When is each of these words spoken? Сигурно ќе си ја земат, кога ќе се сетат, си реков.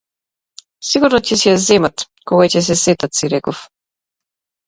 Сигурно 0.91 1.19
ќе 1.27 1.35
си 1.41 1.47
ја 1.49 1.53
земат, 1.65 2.05
кога 2.31 2.47
ќе 2.55 2.63
се 2.69 2.79
сетат, 2.85 3.15
си 3.19 3.29
реков. 3.35 3.61